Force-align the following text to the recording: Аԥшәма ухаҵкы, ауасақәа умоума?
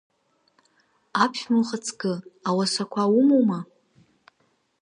Аԥшәма 1.23 1.59
ухаҵкы, 1.61 2.13
ауасақәа 2.49 3.03
умоума? 3.19 3.59